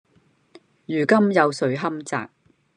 [0.87, 2.17] 如今有誰堪摘﹖